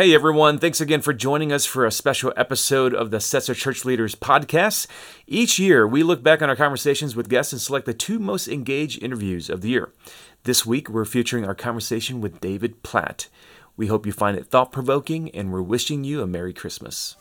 [0.00, 3.84] Hey everyone, thanks again for joining us for a special episode of the Stetzer Church
[3.84, 4.86] Leaders podcast.
[5.26, 8.48] Each year, we look back on our conversations with guests and select the two most
[8.48, 9.92] engaged interviews of the year.
[10.44, 13.28] This week, we're featuring our conversation with David Platt.
[13.76, 17.16] We hope you find it thought provoking, and we're wishing you a Merry Christmas.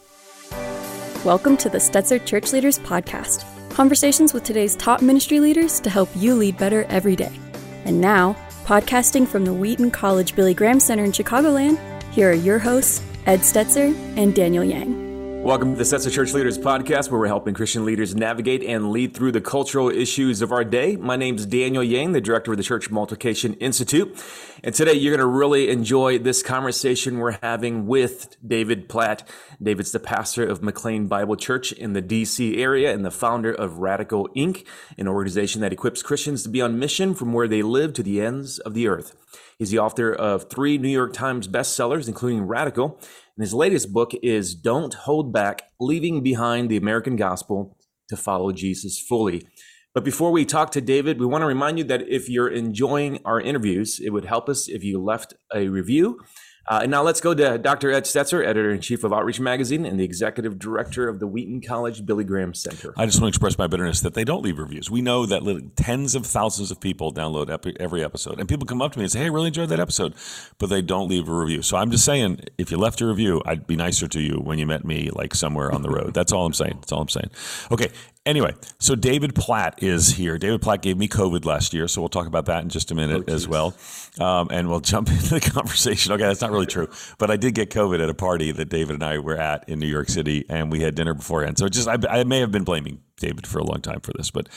[1.25, 3.43] Welcome to the Stetzer Church Leaders podcast
[3.73, 7.37] conversations with today's top ministry leaders to help you lead better every day.
[7.83, 11.77] And now, podcasting from the Wheaton College Billy Graham Center in Chicagoland
[12.11, 15.43] here are your hosts, Ed Stetzer and Daniel Yang.
[15.43, 19.13] Welcome to the Stetzer Church Leaders Podcast, where we're helping Christian leaders navigate and lead
[19.13, 20.97] through the cultural issues of our day.
[20.97, 24.21] My name is Daniel Yang, the director of the Church Multiplication Institute.
[24.65, 29.25] And today you're going to really enjoy this conversation we're having with David Platt.
[29.63, 33.77] David's the pastor of McLean Bible Church in the DC area and the founder of
[33.77, 34.65] Radical Inc.,
[34.97, 38.21] an organization that equips Christians to be on mission from where they live to the
[38.21, 39.15] ends of the earth.
[39.59, 42.97] He's the author of three New York Times bestsellers, including Radical.
[43.35, 47.75] And his latest book is Don't Hold Back Leaving Behind the American Gospel
[48.07, 49.45] to Follow Jesus Fully.
[49.93, 53.19] But before we talk to David, we want to remind you that if you're enjoying
[53.25, 56.21] our interviews, it would help us if you left a review
[56.69, 57.91] uh, and now let's go to Dr.
[57.91, 61.61] Ed Stetzer, editor in chief of Outreach Magazine and the executive director of the Wheaton
[61.61, 62.93] College Billy Graham Center.
[62.95, 64.89] I just want to express my bitterness that they don't leave reviews.
[64.91, 68.91] We know that tens of thousands of people download every episode, and people come up
[68.93, 70.13] to me and say, "Hey, I really enjoyed that episode,"
[70.59, 71.63] but they don't leave a review.
[71.63, 74.59] So I'm just saying, if you left a review, I'd be nicer to you when
[74.59, 76.13] you met me, like somewhere on the road.
[76.13, 76.77] That's all I'm saying.
[76.81, 77.31] That's all I'm saying.
[77.71, 77.89] Okay,
[78.25, 80.37] Anyway, so David Platt is here.
[80.37, 82.95] David Platt gave me COVID last year, so we'll talk about that in just a
[82.95, 83.73] minute oh, as well.
[84.19, 86.11] Um, and we'll jump into the conversation.
[86.11, 88.95] Okay, that's not really true, but I did get COVID at a party that David
[88.95, 91.57] and I were at in New York City, and we had dinner beforehand.
[91.57, 94.31] So just I, I may have been blaming David for a long time for this,
[94.31, 94.49] but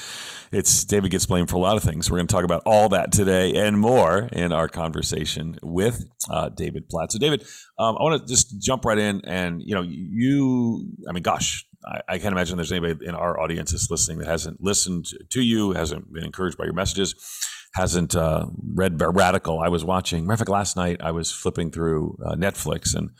[0.50, 2.10] it's David gets blamed for a lot of things.
[2.10, 6.48] We're going to talk about all that today and more in our conversation with uh,
[6.48, 7.12] David Platt.
[7.12, 7.44] So, David,
[7.78, 11.64] um, I want to just jump right in, and you know, you, I mean, gosh,
[11.84, 15.40] I, I, can't imagine there's anybody in our audience that's listening that hasn't listened to
[15.40, 17.14] you, hasn't been encouraged by your messages,
[17.74, 19.60] hasn't uh, read Radical.
[19.60, 23.10] I was watching, matter of fact, last night I was flipping through uh, Netflix and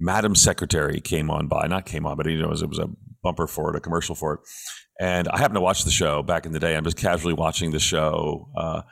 [0.00, 2.78] Madam Secretary came on by, not came on, but you know, it was, it was
[2.78, 2.88] a
[3.22, 4.40] bumper for it, a commercial for it.
[5.00, 6.76] And I happened to watch the show back in the day.
[6.76, 8.50] I'm just casually watching the show.
[8.56, 8.82] Uh,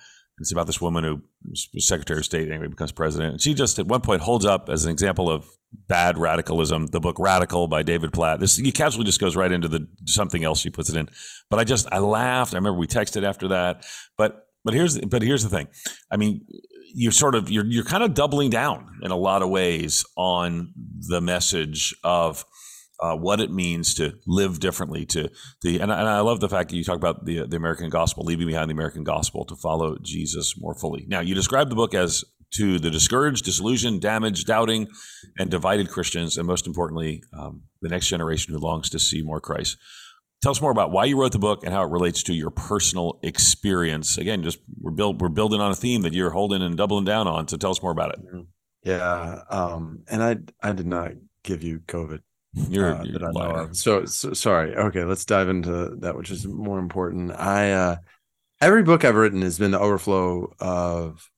[0.40, 3.32] it's about this woman who was Secretary of State, anyway, becomes president.
[3.32, 5.46] And she just at one point holds up as an example of
[5.86, 8.40] bad radicalism the book Radical by David Platt.
[8.40, 11.08] This he casually just goes right into the something else she puts it in.
[11.50, 12.54] But I just I laughed.
[12.54, 13.84] I remember we texted after that.
[14.16, 15.68] But but here's but here's the thing.
[16.10, 16.46] I mean,
[16.94, 20.72] you're sort of you're you're kind of doubling down in a lot of ways on
[21.08, 22.44] the message of
[23.00, 25.06] uh, what it means to live differently.
[25.06, 25.30] To
[25.62, 28.24] the and, and I love the fact that you talk about the the American gospel,
[28.24, 31.04] leaving behind the American gospel to follow Jesus more fully.
[31.08, 32.24] Now, you describe the book as
[32.54, 34.88] to the discouraged, disillusioned, damaged, doubting,
[35.38, 39.40] and divided Christians, and most importantly, um, the next generation who longs to see more
[39.40, 39.76] Christ.
[40.42, 42.50] Tell us more about why you wrote the book and how it relates to your
[42.50, 44.16] personal experience.
[44.16, 47.28] Again, just we're build, we're building on a theme that you're holding and doubling down
[47.28, 47.46] on.
[47.46, 48.20] So tell us more about it.
[48.82, 51.12] Yeah, um, and I I did not
[51.44, 52.20] give you COVID.
[52.54, 53.76] You're, uh, you're that I know of.
[53.76, 54.74] So, so, sorry.
[54.74, 57.32] Okay, let's dive into that, which is more important.
[57.32, 57.96] I uh,
[58.60, 61.30] every book I've written has been the overflow of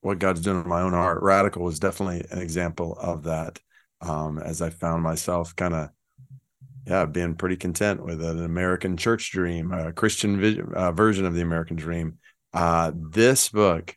[0.00, 1.22] what God's doing in my own heart.
[1.22, 3.58] Radical was definitely an example of that.
[4.00, 5.90] Um, as I found myself kind of,
[6.86, 11.34] yeah, being pretty content with an American church dream, a Christian vision, uh, version of
[11.34, 12.18] the American dream.
[12.54, 13.94] Uh, this book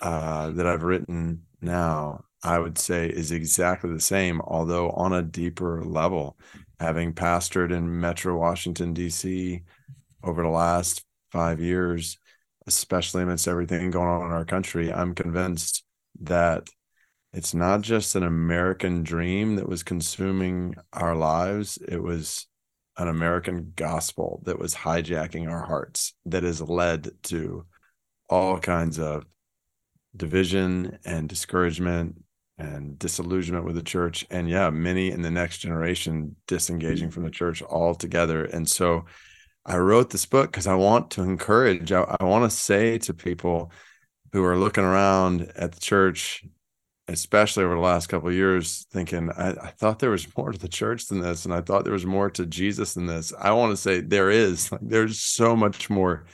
[0.00, 5.22] uh, that I've written now I would say is exactly the same, although on a
[5.22, 6.36] deeper level.
[6.78, 9.62] Having pastored in Metro Washington, D.C.
[10.22, 12.18] over the last five years,
[12.66, 15.84] especially amidst everything going on in our country, I'm convinced
[16.20, 16.68] that
[17.32, 22.46] it's not just an American dream that was consuming our lives, it was
[22.96, 27.66] an American gospel that was hijacking our hearts, that has led to
[28.30, 29.24] all kinds of
[30.16, 32.22] division and discouragement
[32.58, 37.30] and disillusionment with the church and yeah many in the next generation disengaging from the
[37.30, 38.44] church altogether.
[38.44, 39.04] And so
[39.68, 43.14] i wrote this book because i want to encourage i, I want to say to
[43.14, 43.70] people
[44.32, 46.44] who are looking around at the church
[47.06, 50.58] especially over the last couple of years thinking I, I thought there was more to
[50.58, 53.32] the church than this and i thought there was more to jesus than this.
[53.38, 56.24] I want to say there is like there's so much more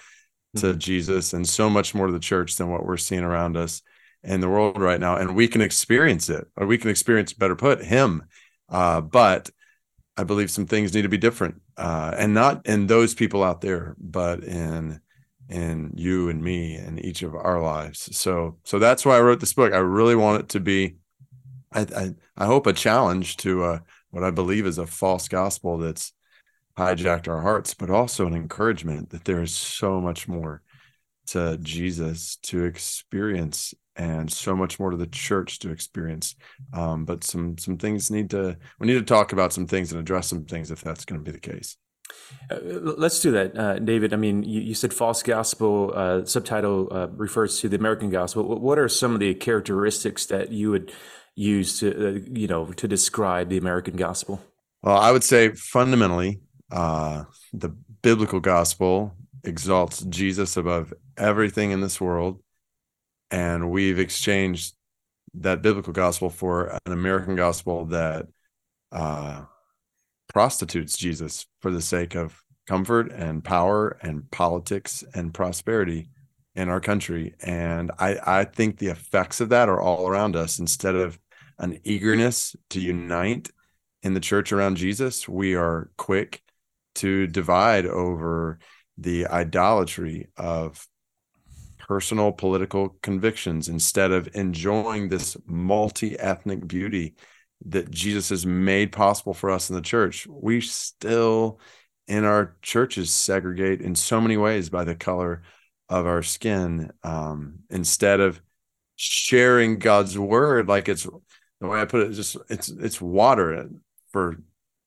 [0.56, 0.78] to mm-hmm.
[0.78, 3.82] jesus and so much more to the church than what we're seeing around us
[4.24, 7.56] in the world right now, and we can experience it, or we can experience, better
[7.56, 8.24] put, Him.
[8.68, 9.50] Uh, but
[10.16, 13.60] I believe some things need to be different, uh, and not in those people out
[13.60, 15.00] there, but in
[15.50, 18.16] in you and me and each of our lives.
[18.16, 19.74] So, so that's why I wrote this book.
[19.74, 20.96] I really want it to be
[21.74, 23.78] I, I, I hope a challenge to uh,
[24.10, 26.12] what I believe is a false gospel that's
[26.78, 30.62] hijacked our hearts, but also an encouragement that there is so much more
[31.26, 36.34] to Jesus to experience and so much more to the church to experience.
[36.72, 40.00] Um, but some some things need to we need to talk about some things and
[40.00, 41.76] address some things if that's going to be the case.
[42.50, 44.12] Uh, let's do that, uh, David.
[44.12, 45.92] I mean, you, you said false gospel.
[45.94, 48.60] Uh, subtitle uh, refers to the American gospel.
[48.60, 50.92] What are some of the characteristics that you would
[51.34, 54.42] use to, uh, you know, to describe the American gospel?
[54.82, 57.70] Well, I would say fundamentally, uh, the
[58.02, 62.42] biblical gospel exalts Jesus above everything in this world,
[63.34, 64.76] and we've exchanged
[65.34, 68.28] that biblical gospel for an American gospel that
[68.92, 69.42] uh,
[70.32, 76.10] prostitutes Jesus for the sake of comfort and power and politics and prosperity
[76.54, 77.34] in our country.
[77.40, 80.60] And I, I think the effects of that are all around us.
[80.60, 81.18] Instead of
[81.58, 83.50] an eagerness to unite
[84.04, 86.40] in the church around Jesus, we are quick
[86.96, 88.60] to divide over
[88.96, 90.86] the idolatry of
[91.86, 97.14] personal political convictions instead of enjoying this multi ethnic beauty
[97.66, 101.60] that Jesus has made possible for us in the church, we still
[102.08, 105.42] in our churches segregate in so many ways by the color
[105.90, 108.40] of our skin um, instead of
[108.96, 110.68] sharing God's word.
[110.68, 111.06] Like it's
[111.60, 113.68] the way I put it just it's it's water
[114.10, 114.38] for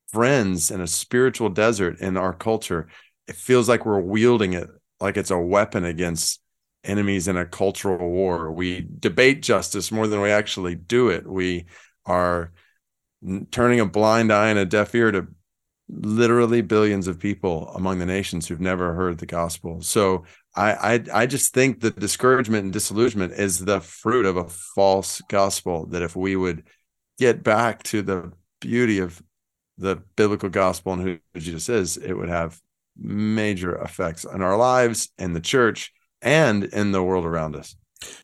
[0.08, 2.88] friends in a spiritual desert in our culture.
[3.28, 4.68] It feels like we're wielding it
[5.00, 6.42] like it's a weapon against
[6.88, 11.66] enemies in a cultural war we debate justice more than we actually do it we
[12.06, 12.52] are
[13.52, 15.28] turning a blind eye and a deaf ear to
[15.90, 19.82] literally billions of people among the nations who've never heard the gospel.
[19.82, 20.26] So
[20.56, 25.22] I, I, I just think that discouragement and disillusionment is the fruit of a false
[25.30, 25.86] gospel.
[25.88, 26.64] That if we would
[27.18, 29.22] get back to the beauty of
[29.78, 32.60] the biblical gospel and who Jesus is, it would have
[32.98, 37.76] major effects on our lives and the church and in the world around us.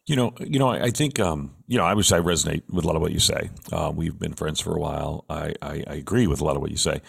[0.06, 2.88] You know, you know, I, think, um, you know, I wish I resonate with a
[2.88, 3.50] lot of what you say.
[3.72, 5.26] Uh, we've been friends for a while.
[5.30, 7.02] I, I, I, agree with a lot of what you say.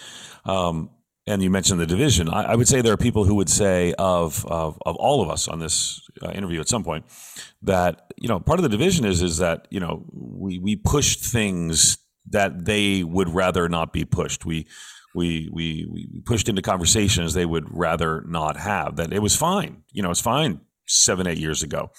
[0.47, 0.89] Um,
[1.27, 2.29] and you mentioned the division.
[2.29, 5.31] I, I, would say there are people who would say of of, of all of
[5.31, 7.05] us on this uh, interview at some point
[7.63, 11.25] that you know part of the division is is that you know we we pushed
[11.25, 11.99] things
[12.31, 14.45] that they would rather not be pushed.
[14.45, 14.67] We
[15.15, 18.97] we we we pushed into conversations they would rather not have.
[18.97, 19.83] That it was fine.
[19.93, 21.91] You know, it's fine seven eight years ago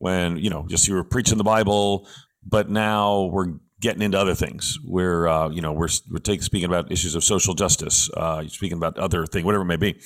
[0.00, 2.08] when you know just you were preaching the Bible,
[2.44, 4.78] but now we're getting into other things.
[4.84, 8.78] We're uh, you know we're we're taking, speaking about issues of social justice, uh, speaking
[8.78, 10.00] about other things, whatever it may be.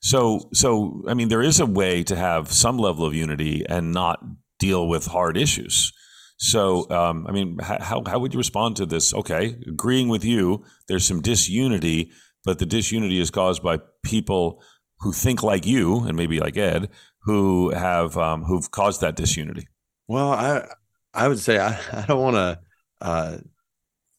[0.00, 3.92] So so I mean, there is a way to have some level of unity and
[3.92, 4.24] not
[4.58, 5.92] deal with hard issues.
[6.38, 9.14] So, um, I mean, how, how would you respond to this?
[9.14, 12.10] Okay, agreeing with you, there's some disunity,
[12.44, 14.62] but the disunity is caused by people
[15.00, 16.90] who think like you and maybe like Ed,
[17.20, 19.68] who have um, who've caused that disunity?
[20.08, 20.66] Well, I
[21.12, 22.60] I would say I, I don't want to.
[23.00, 23.38] Uh,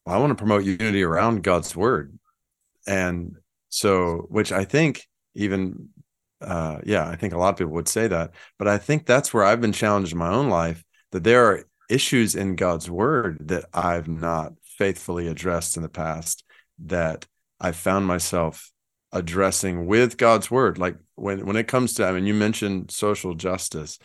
[0.06, 2.18] I want to promote unity around God's word,
[2.86, 3.36] and
[3.70, 5.90] so which I think even
[6.42, 9.34] uh, yeah, I think a lot of people would say that, but I think that's
[9.34, 13.48] where I've been challenged in my own life that there are issues in God's word
[13.48, 16.44] that I've not faithfully addressed in the past
[16.86, 17.26] that
[17.60, 18.72] I found myself
[19.12, 20.78] addressing with God's word.
[20.78, 24.00] Like when when it comes to, I mean, you mentioned social justice.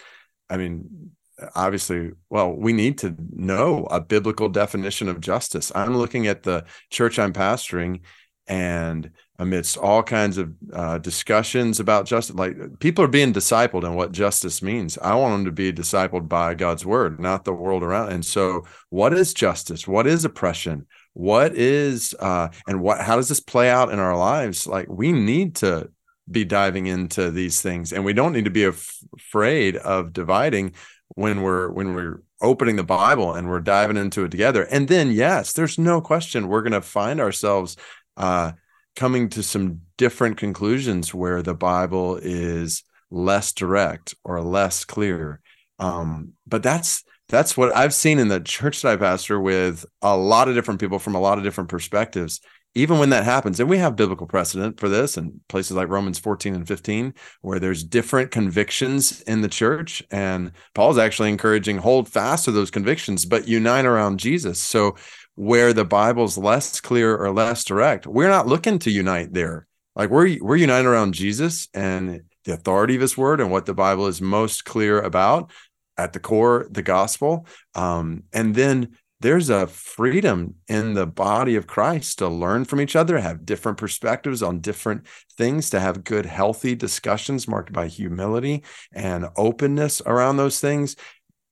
[0.49, 1.13] I mean,
[1.55, 5.73] obviously, well, we need to know a biblical definition of justice.
[5.75, 8.01] I'm looking at the church I'm pastoring,
[8.47, 13.95] and amidst all kinds of uh, discussions about justice, like people are being discipled in
[13.95, 14.99] what justice means.
[14.99, 18.13] I want them to be discipled by God's word, not the world around.
[18.13, 19.89] And so, what is justice?
[19.89, 20.87] What is oppression?
[21.15, 24.67] What is uh and what how does this play out in our lives?
[24.67, 25.91] Like we need to
[26.31, 30.73] be diving into these things and we don't need to be af- afraid of dividing
[31.15, 34.65] when we're when we're opening the bible and we're diving into it together.
[34.71, 37.77] And then yes there's no question we're going to find ourselves
[38.17, 38.53] uh
[38.95, 45.41] coming to some different conclusions where the bible is less direct or less clear.
[45.79, 50.15] Um but that's that's what I've seen in the church that I pastor with a
[50.15, 52.43] lot of different people from a lot of different perspectives.
[52.75, 56.19] Even when that happens, and we have biblical precedent for this and places like Romans
[56.19, 60.03] 14 and 15, where there's different convictions in the church.
[60.11, 64.59] And Paul's actually encouraging hold fast to those convictions, but unite around Jesus.
[64.59, 64.97] So
[65.35, 69.67] where the Bible's less clear or less direct, we're not looking to unite there.
[69.97, 73.75] Like we're we're united around Jesus and the authority of his word and what the
[73.75, 75.51] Bible is most clear about
[75.99, 81.69] at the core the gospel um, and then there's a freedom in the body of
[81.69, 85.07] Christ to learn from each other, have different perspectives on different
[85.39, 90.97] things, to have good, healthy discussions marked by humility and openness around those things.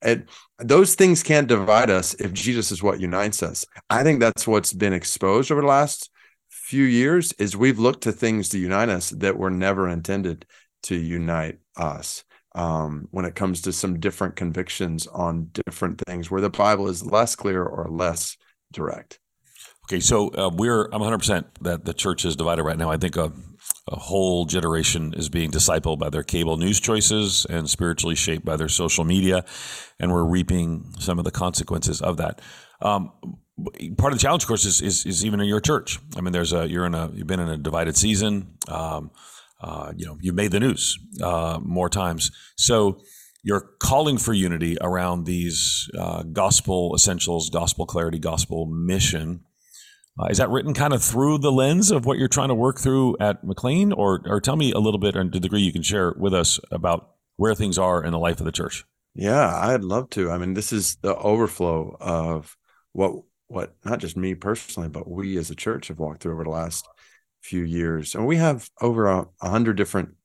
[0.01, 0.27] And
[0.59, 3.65] those things can't divide us if Jesus is what unites us.
[3.89, 6.09] I think that's what's been exposed over the last
[6.49, 10.45] few years is we've looked to things to unite us that were never intended
[10.83, 16.41] to unite us um, when it comes to some different convictions on different things where
[16.41, 18.37] the Bible is less clear or less
[18.71, 19.19] direct.
[19.85, 22.89] Okay, so uh, we're I'm 100 percent that the church is divided right now.
[22.89, 23.31] I think a,
[23.89, 28.55] a whole generation is being discipled by their cable news choices and spiritually shaped by
[28.55, 29.43] their social media,
[29.99, 32.41] and we're reaping some of the consequences of that.
[32.81, 33.11] Um,
[33.97, 35.99] part of the challenge, of course, is, is, is even in your church.
[36.15, 38.57] I mean, there's a you're in a you've been in a divided season.
[38.67, 39.11] Um,
[39.61, 43.01] uh, you know, you've made the news uh, more times, so
[43.43, 49.41] you're calling for unity around these uh, gospel essentials, gospel clarity, gospel mission.
[50.19, 52.79] Uh, is that written kind of through the lens of what you're trying to work
[52.79, 55.73] through at McLean, or or tell me a little bit, and to the degree you
[55.73, 58.83] can share with us about where things are in the life of the church?
[59.15, 60.29] Yeah, I'd love to.
[60.31, 62.57] I mean, this is the overflow of
[62.93, 66.43] what what not just me personally, but we as a church have walked through over
[66.43, 66.85] the last
[67.41, 68.15] few years.
[68.15, 70.15] And we have over a, hundred different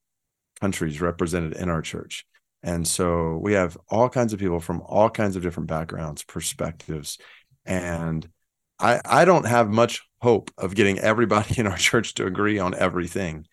[0.61, 2.27] countries represented in our church.
[2.63, 7.19] And so we have all kinds of people from all kinds of different backgrounds, perspectives.
[7.65, 8.29] And
[8.79, 12.75] I, I don't have much hope of getting everybody in our church to agree on
[12.75, 13.47] everything.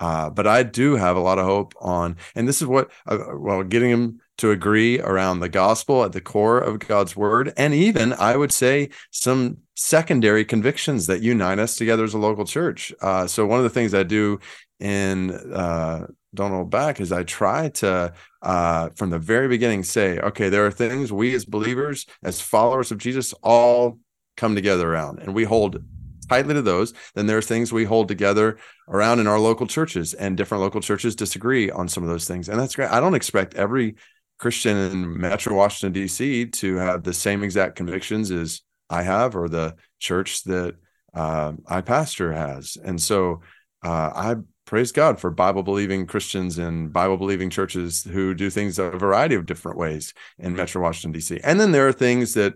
[0.00, 3.18] Uh, but I do have a lot of hope on, and this is what, uh,
[3.34, 7.74] well, getting them to agree around the gospel at the core of God's word, and
[7.74, 12.92] even I would say some secondary convictions that unite us together as a local church.
[13.00, 14.40] Uh, so one of the things I do
[14.80, 20.18] in uh, Don't Hold Back is I try to, uh, from the very beginning, say,
[20.18, 23.98] okay, there are things we as believers, as followers of Jesus, all
[24.36, 25.82] come together around, and we hold
[26.28, 30.14] tightly to those, then there are things we hold together around in our local churches,
[30.14, 32.48] and different local churches disagree on some of those things.
[32.48, 32.90] And that's great.
[32.90, 33.96] I don't expect every
[34.38, 36.46] Christian in Metro Washington, D.C.
[36.46, 40.76] to have the same exact convictions as I have or the church that
[41.14, 42.76] uh, I pastor has.
[42.82, 43.40] And so
[43.84, 48.78] uh, I praise God for Bible believing Christians and Bible believing churches who do things
[48.78, 51.40] a variety of different ways in Metro Washington, D.C.
[51.42, 52.54] And then there are things that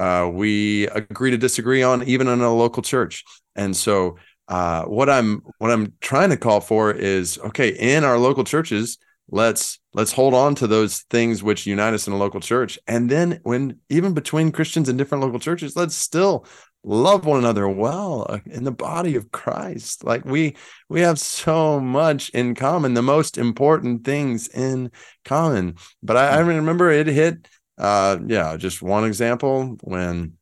[0.00, 3.22] uh, we agree to disagree on even in a local church
[3.54, 4.16] and so
[4.48, 8.98] uh, what i'm what i'm trying to call for is okay in our local churches
[9.30, 12.78] let's let's hold on to those things which unite us in a local church.
[12.86, 16.46] And then when even between christians in different local churches let's still
[16.82, 20.04] love one another well uh, in the body of christ.
[20.04, 20.56] Like we
[20.88, 24.90] we have so much in common the most important things in
[25.24, 25.76] common.
[26.02, 27.46] But i, I remember it hit
[27.80, 30.34] uh, yeah, just one example when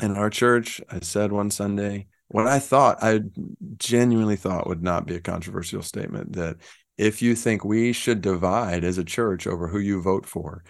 [0.00, 3.20] in our church, I said one Sunday, what I thought, I
[3.76, 6.56] genuinely thought would not be a controversial statement that
[6.98, 10.64] if you think we should divide as a church over who you vote for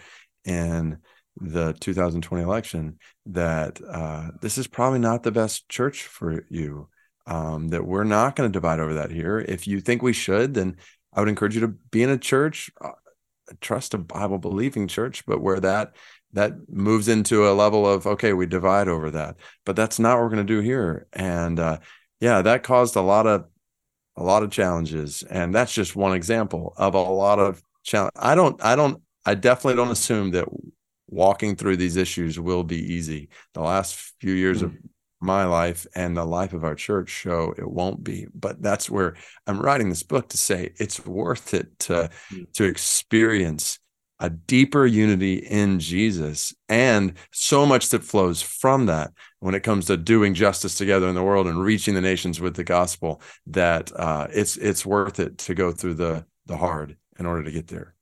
[0.45, 0.99] in
[1.37, 6.89] the 2020 election, that uh, this is probably not the best church for you.
[7.25, 9.39] Um, that we're not going to divide over that here.
[9.39, 10.75] If you think we should, then
[11.13, 12.91] I would encourage you to be in a church uh,
[13.61, 15.95] trust a Bible believing church, but where that
[16.33, 19.37] that moves into a level of okay, we divide over that.
[19.65, 21.07] But that's not what we're going to do here.
[21.13, 21.79] And uh,
[22.19, 23.45] yeah, that caused a lot of
[24.15, 28.13] a lot of challenges, and that's just one example of a lot of challenge.
[28.15, 30.47] I don't, I don't, I definitely don't assume that
[31.07, 33.29] walking through these issues will be easy.
[33.53, 34.75] The last few years mm-hmm.
[34.75, 34.81] of
[35.23, 39.15] my life and the life of our church show it won't be but that's where
[39.47, 42.51] i'm writing this book to say it's worth it to mm.
[42.51, 43.79] to experience
[44.23, 49.85] a deeper unity in jesus and so much that flows from that when it comes
[49.85, 53.91] to doing justice together in the world and reaching the nations with the gospel that
[53.99, 57.67] uh, it's it's worth it to go through the the hard in order to get
[57.67, 57.93] there.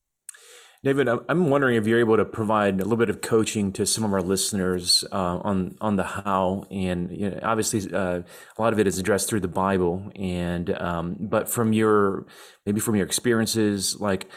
[0.83, 4.03] David, I'm wondering if you're able to provide a little bit of coaching to some
[4.03, 8.21] of our listeners uh, on on the how, and you know, obviously uh,
[8.57, 12.25] a lot of it is addressed through the Bible, and um, but from your
[12.65, 14.27] maybe from your experiences, like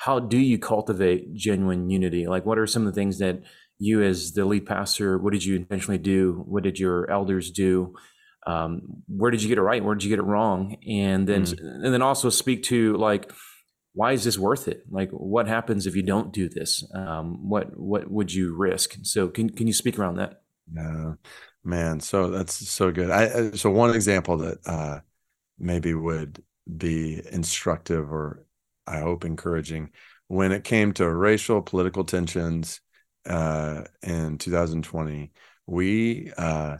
[0.00, 2.26] how do you cultivate genuine unity?
[2.26, 3.42] Like, what are some of the things that
[3.78, 6.42] you, as the lead pastor, what did you intentionally do?
[6.46, 7.94] What did your elders do?
[8.46, 9.84] Um, where did you get it right?
[9.84, 10.76] Where did you get it wrong?
[10.88, 11.84] And then mm.
[11.84, 13.30] and then also speak to like
[13.92, 14.84] why is this worth it?
[14.90, 16.82] Like, what happens if you don't do this?
[16.94, 18.96] Um, what what would you risk?
[19.02, 20.40] So, can can you speak around that?
[20.74, 21.14] Yeah,
[21.62, 22.00] man.
[22.00, 23.10] So that's so good.
[23.10, 25.00] I so one example that uh,
[25.58, 26.42] maybe would
[26.74, 28.46] be instructive or
[28.90, 29.90] I hope encouraging.
[30.28, 32.80] When it came to racial political tensions
[33.26, 35.32] uh, in 2020
[35.66, 36.78] we uh,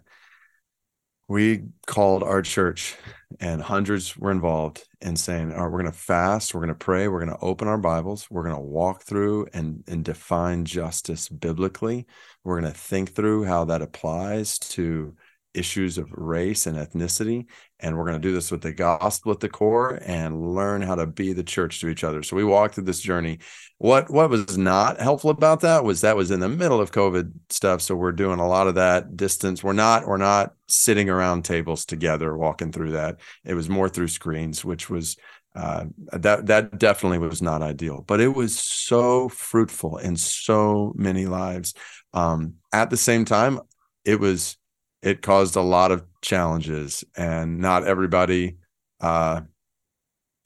[1.28, 2.96] we called our church
[3.38, 6.74] and hundreds were involved in saying all right we're going to fast we're going to
[6.74, 10.64] pray we're going to open our bibles we're going to walk through and and define
[10.64, 12.06] justice biblically.
[12.42, 15.14] We're going to think through how that applies to
[15.54, 17.46] issues of race and ethnicity.
[17.80, 20.94] And we're going to do this with the gospel at the core and learn how
[20.94, 22.22] to be the church to each other.
[22.22, 23.38] So we walked through this journey.
[23.78, 27.32] What what was not helpful about that was that was in the middle of COVID
[27.48, 27.80] stuff.
[27.80, 29.64] So we're doing a lot of that distance.
[29.64, 33.20] We're not we're not sitting around tables together walking through that.
[33.44, 35.16] It was more through screens, which was
[35.56, 41.26] uh, that that definitely was not ideal, but it was so fruitful in so many
[41.26, 41.74] lives.
[42.12, 43.60] Um, at the same time,
[44.04, 44.56] it was
[45.02, 48.56] it caused a lot of challenges and not everybody
[49.00, 49.40] uh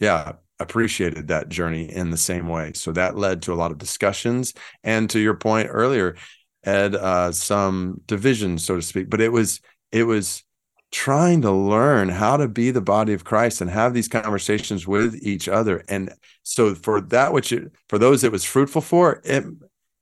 [0.00, 2.72] yeah appreciated that journey in the same way.
[2.74, 6.16] So that led to a lot of discussions and to your point earlier
[6.62, 9.60] ed uh some division so to speak but it was
[9.92, 10.44] it was
[10.94, 15.16] trying to learn how to be the body of Christ and have these conversations with
[15.22, 15.82] each other.
[15.88, 19.44] And so for that which it, for those it was fruitful for it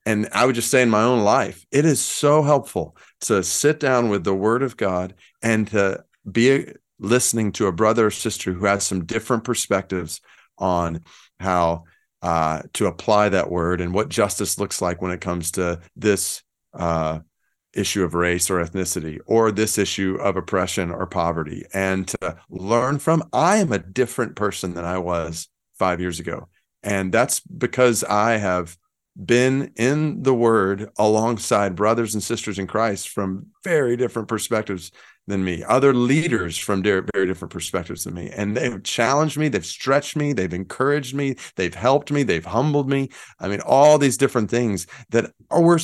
[0.04, 3.78] and I would just say in my own life, it is so helpful to sit
[3.78, 6.66] down with the word of God and to be
[6.99, 10.21] listening to a brother or sister who has some different perspectives
[10.59, 11.00] on
[11.38, 11.85] how
[12.23, 16.42] uh, to apply that word and what justice looks like when it comes to this
[16.75, 17.18] uh,
[17.73, 21.64] issue of race or ethnicity or this issue of oppression or poverty.
[21.73, 26.49] And to learn from i am a different person than i was five years ago.
[26.82, 28.76] And that's because i have
[29.16, 34.90] been in the word alongside brothers and sisters in Christ from very different perspectives
[35.26, 38.31] than me, other leaders from very, different perspectives than me.
[38.31, 42.88] And they've challenged me, they've stretched me, they've encouraged me, they've helped me, they've humbled
[42.88, 43.09] me.
[43.38, 45.78] I mean, all these different things that are we're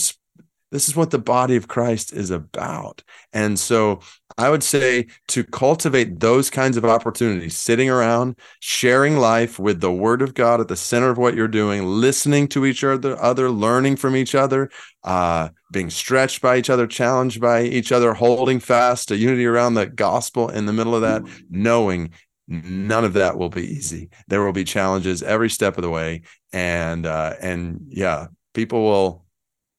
[0.70, 3.02] this is what the body of Christ is about.
[3.32, 4.00] And so
[4.36, 9.92] I would say to cultivate those kinds of opportunities, sitting around, sharing life with the
[9.92, 13.50] word of God at the center of what you're doing, listening to each other, other
[13.50, 14.70] learning from each other,
[15.04, 19.74] uh, being stretched by each other, challenged by each other, holding fast to unity around
[19.74, 22.10] the gospel in the middle of that, knowing
[22.46, 24.08] none of that will be easy.
[24.28, 26.22] There will be challenges every step of the way.
[26.52, 29.24] And uh, and yeah, people will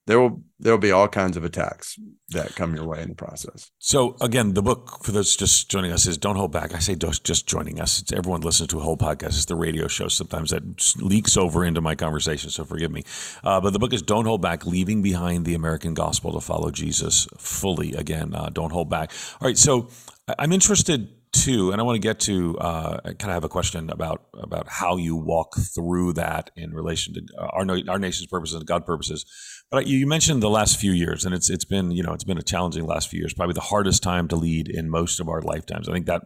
[0.06, 1.98] there will there will be all kinds of attacks
[2.30, 3.72] that come your way in the process.
[3.80, 6.96] So again, the book for those just joining us is "Don't Hold Back." I say
[6.96, 8.00] just joining us.
[8.02, 9.30] It's everyone listens to a whole podcast.
[9.30, 10.08] It's the radio show.
[10.08, 13.04] Sometimes that leaks over into my conversation, so forgive me.
[13.44, 16.72] Uh, but the book is "Don't Hold Back: Leaving Behind the American Gospel to Follow
[16.72, 19.12] Jesus Fully." Again, uh, don't hold back.
[19.42, 19.90] All right, so
[20.38, 23.90] I'm interested too, and I want to get to uh, kind of have a question
[23.90, 28.66] about about how you walk through that in relation to our our nation's purposes and
[28.66, 29.26] God purposes.
[29.72, 32.38] But you mentioned the last few years, and it's it's been you know it's been
[32.38, 35.42] a challenging last few years, probably the hardest time to lead in most of our
[35.42, 35.88] lifetimes.
[35.88, 36.24] I think that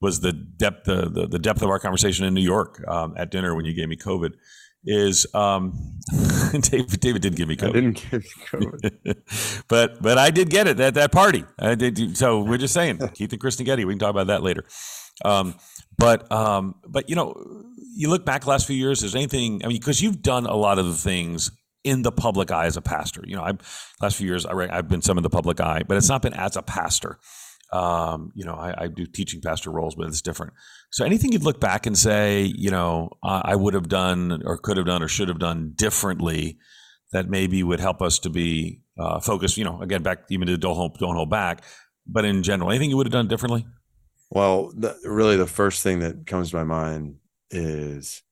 [0.00, 3.30] was the depth the the, the depth of our conversation in New York um, at
[3.30, 4.34] dinner when you gave me COVID.
[4.86, 5.72] Is um,
[6.52, 7.00] David?
[7.00, 7.68] David did give me COVID.
[7.68, 11.44] I didn't give COVID, but but I did get it at that party.
[11.58, 12.16] I did.
[12.16, 13.84] So we're just saying, Keith and Kristyn Getty.
[13.84, 14.64] We can talk about that later.
[15.24, 15.54] Um,
[15.96, 17.34] but um, but you know,
[17.96, 19.02] you look back last few years.
[19.02, 19.64] Is anything?
[19.64, 21.50] I mean, because you've done a lot of the things
[21.82, 23.22] in the public eye as a pastor.
[23.26, 23.52] You know, I
[24.02, 26.34] last few years I, have been some in the public eye, but it's not been
[26.34, 27.18] as a pastor.
[27.72, 30.52] Um, you know, I, I, do teaching pastor roles, but it's different.
[30.90, 34.76] So, anything you'd look back and say, you know, I would have done, or could
[34.76, 36.58] have done, or should have done differently,
[37.12, 39.56] that maybe would help us to be uh, focused.
[39.56, 41.64] You know, again, back even to don't hold, don't hold back,
[42.06, 43.66] but in general, anything you would have done differently.
[44.30, 47.16] Well, the, really, the first thing that comes to my mind
[47.50, 48.22] is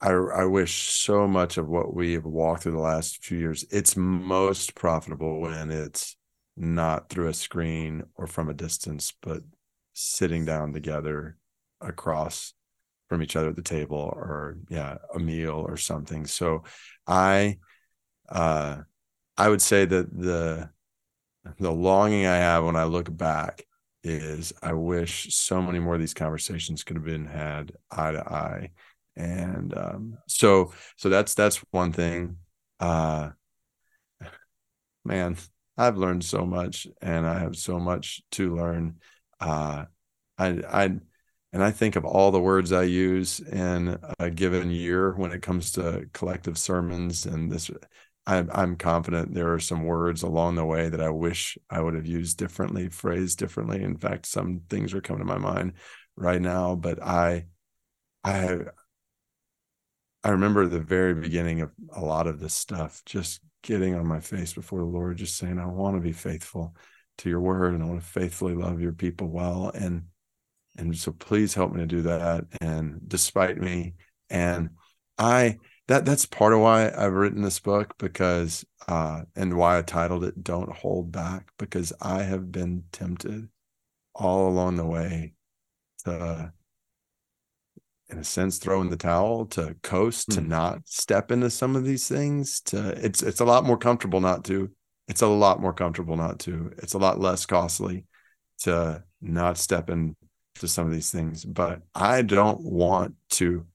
[0.00, 3.64] I, I wish so much of what we have walked through the last few years.
[3.70, 6.16] It's most profitable when it's
[6.56, 9.42] not through a screen or from a distance, but
[9.92, 11.36] sitting down together
[11.80, 12.54] across
[13.08, 16.26] from each other at the table or yeah, a meal or something.
[16.26, 16.64] So
[17.06, 17.58] I
[18.28, 18.78] uh
[19.36, 20.70] I would say that the
[21.58, 23.64] the longing I have when I look back
[24.02, 28.20] is I wish so many more of these conversations could have been had eye to
[28.20, 28.70] eye
[29.16, 32.36] and um, so so that's that's one thing
[32.80, 33.30] uh
[35.04, 35.36] man
[35.76, 38.96] i've learned so much and i have so much to learn
[39.40, 39.84] uh
[40.38, 45.14] i i and i think of all the words i use in a given year
[45.14, 47.70] when it comes to collective sermons and this
[48.26, 51.94] I'm, I'm confident there are some words along the way that I wish I would
[51.94, 53.82] have used differently, phrased differently.
[53.82, 55.74] In fact, some things are coming to my mind
[56.16, 57.46] right now, but I,
[58.22, 58.60] I,
[60.22, 64.20] I remember the very beginning of a lot of this stuff, just getting on my
[64.20, 66.76] face before the Lord, just saying, I want to be faithful
[67.18, 69.72] to your word and I want to faithfully love your people well.
[69.74, 70.04] And
[70.76, 72.44] and so please help me to do that.
[72.60, 73.94] And despite me.
[74.30, 74.70] And
[75.18, 79.82] I that that's part of why I've written this book because uh and why I
[79.82, 83.48] titled it Don't Hold Back, because I have been tempted
[84.14, 85.34] all along the way
[86.04, 86.52] to
[88.14, 90.34] in a sense throw in the towel to coast mm.
[90.34, 90.48] to hmm.
[90.48, 94.44] not step into some of these things to it's it's a lot more comfortable not
[94.44, 94.70] to
[95.08, 98.06] it's a lot more comfortable not to it's a lot less costly
[98.58, 100.14] to not step into
[100.56, 103.66] some of these things but i don't want to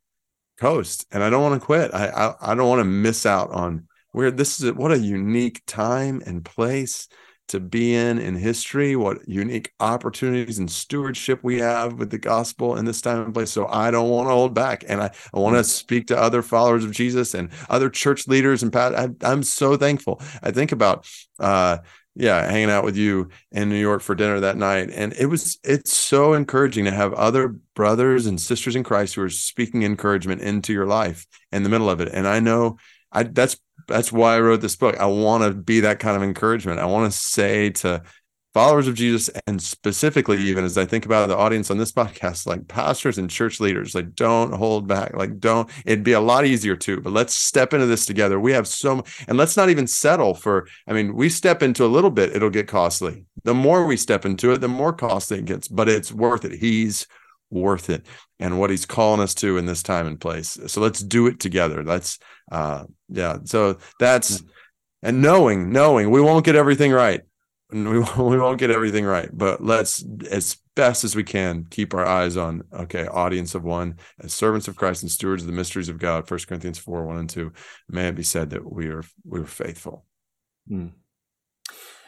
[0.58, 3.52] coast and i don't want to quit i i, I don't want to miss out
[3.52, 7.08] on where this is what a unique time and place
[7.50, 12.78] to be in in history, what unique opportunities and stewardship we have with the gospel
[12.78, 13.52] in this time and place.
[13.52, 14.84] So I don't want to hold back.
[14.88, 18.64] And I, I want to speak to other followers of Jesus and other church leaders.
[18.64, 20.22] And Pat, I, I'm so thankful.
[20.42, 21.08] I think about,
[21.40, 21.80] uh,
[22.16, 24.90] yeah, hanging out with you in New York for dinner that night.
[24.92, 29.22] And it was, it's so encouraging to have other brothers and sisters in Christ who
[29.22, 32.10] are speaking encouragement into your life in the middle of it.
[32.12, 32.78] And I know
[33.12, 33.58] I, that's
[33.90, 34.98] that's why I wrote this book.
[34.98, 36.80] I want to be that kind of encouragement.
[36.80, 38.02] I want to say to
[38.54, 42.48] followers of Jesus, and specifically, even as I think about the audience on this podcast,
[42.48, 45.16] like pastors and church leaders, like don't hold back.
[45.16, 48.40] Like, don't, it'd be a lot easier too, but let's step into this together.
[48.40, 51.88] We have so, and let's not even settle for, I mean, we step into a
[51.88, 53.26] little bit, it'll get costly.
[53.44, 56.54] The more we step into it, the more costly it gets, but it's worth it.
[56.54, 57.08] He's
[57.52, 58.06] worth it
[58.40, 60.58] and what he's calling us to in this time and place.
[60.68, 61.84] So let's do it together.
[61.84, 62.20] Let's
[62.52, 63.38] uh yeah.
[63.44, 64.44] So that's
[65.02, 67.22] and knowing, knowing we won't get everything right.
[67.72, 71.94] We won't, we won't get everything right, but let's as best as we can keep
[71.94, 75.54] our eyes on okay, audience of one, as servants of Christ and stewards of the
[75.54, 76.28] mysteries of God.
[76.28, 77.52] First Corinthians 4, 1 and 2.
[77.90, 80.06] May it be said that we are we are faithful.
[80.68, 80.88] Hmm.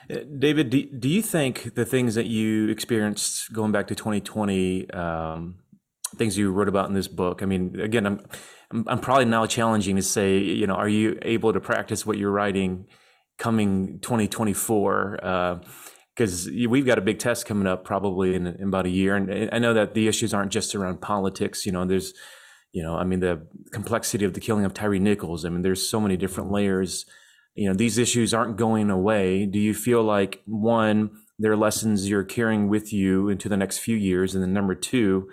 [0.09, 4.89] Uh, David, do, do you think the things that you experienced going back to 2020,
[4.91, 5.59] um,
[6.15, 7.41] things you wrote about in this book?
[7.41, 8.19] I mean, again, I'm,
[8.87, 12.31] I'm, probably now challenging to say, you know, are you able to practice what you're
[12.31, 12.85] writing
[13.37, 15.61] coming 2024?
[16.15, 19.15] Because uh, we've got a big test coming up probably in, in about a year,
[19.15, 21.65] and I know that the issues aren't just around politics.
[21.65, 22.13] You know, there's,
[22.71, 25.45] you know, I mean, the complexity of the killing of Tyre Nichols.
[25.45, 27.05] I mean, there's so many different layers
[27.55, 32.09] you know these issues aren't going away do you feel like one there are lessons
[32.09, 35.29] you're carrying with you into the next few years and then number two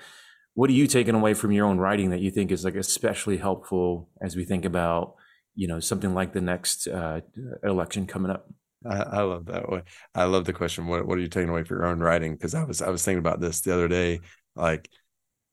[0.58, 3.36] what are you taking away from your own writing that you think is like especially
[3.36, 5.14] helpful as we think about
[5.54, 7.20] you know something like the next uh,
[7.62, 8.44] election coming up?
[8.84, 9.82] I, I, love that way.
[10.16, 12.32] I love the question what, what are you taking away for your own writing?
[12.32, 14.18] Because i was i was thinking about this the other day
[14.56, 14.90] like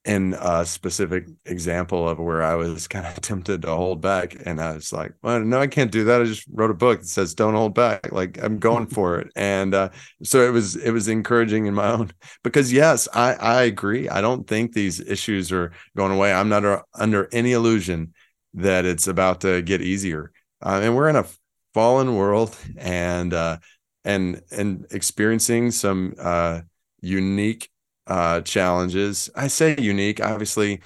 [0.05, 4.35] in a specific example of where I was kind of tempted to hold back.
[4.45, 6.21] And I was like, well, no, I can't do that.
[6.21, 8.11] I just wrote a book that says don't hold back.
[8.11, 9.31] Like I'm going for it.
[9.35, 9.89] And uh,
[10.23, 12.11] so it was it was encouraging in my own
[12.43, 14.07] because yes, I, I agree.
[14.07, 16.31] I don't think these issues are going away.
[16.31, 18.13] I'm not a, under any illusion
[18.53, 20.31] that it's about to get easier.
[20.61, 21.25] Uh, and we're in a
[21.73, 23.57] fallen world and uh,
[24.05, 26.61] and and experiencing some uh,
[27.01, 27.69] unique
[28.07, 29.29] uh, challenges.
[29.35, 30.81] I say unique, obviously.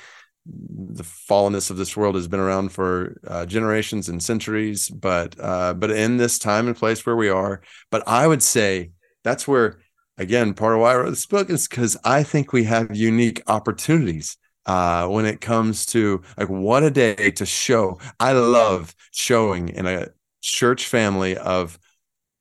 [0.46, 5.76] The fallenness of this world has been around for uh, generations and centuries, but uh,
[5.76, 8.92] but in this time and place where we are, but I would say
[9.24, 9.80] that's where
[10.18, 13.44] again part of why I wrote this book is because I think we have unique
[13.46, 18.00] opportunities uh, when it comes to like what a day to show.
[18.20, 20.08] I love showing in a
[20.42, 21.78] church family of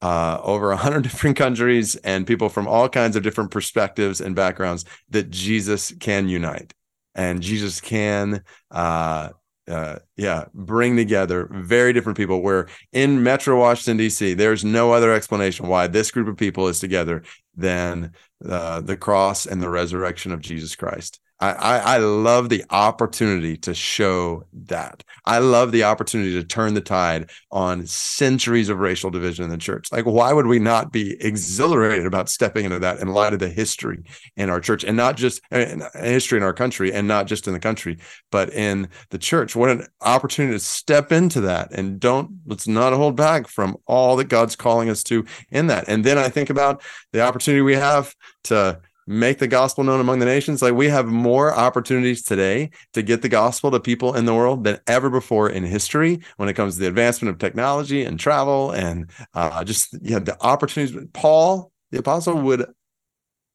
[0.02, 4.84] uh, over 100 different countries and people from all kinds of different perspectives and backgrounds
[5.10, 6.72] that Jesus can unite
[7.14, 9.30] and Jesus can uh,
[9.68, 12.40] uh, yeah, bring together very different people.
[12.40, 16.80] Where in Metro Washington D.C., there's no other explanation why this group of people is
[16.80, 17.22] together
[17.54, 18.12] than
[18.48, 21.20] uh, the cross and the resurrection of Jesus Christ.
[21.40, 25.04] I, I, I love the opportunity to show that.
[25.24, 29.58] I love the opportunity to turn the tide on centuries of racial division in the
[29.58, 29.92] church.
[29.92, 33.48] Like, why would we not be exhilarated about stepping into that in light of the
[33.48, 34.02] history
[34.36, 37.26] in our church and not just uh, in uh, history in our country and not
[37.26, 37.98] just in the country,
[38.30, 39.54] but in the church?
[39.54, 44.16] What an opportunity to step into that and don't let's not hold back from all
[44.16, 45.84] that God's calling us to in that.
[45.88, 50.18] And then I think about the opportunity we have to make the gospel known among
[50.18, 50.60] the nations.
[50.60, 54.64] Like we have more opportunities today to get the gospel to people in the world
[54.64, 58.70] than ever before in history when it comes to the advancement of technology and travel
[58.72, 60.96] and uh, just yeah, the opportunities.
[61.14, 62.66] Paul, the apostle, would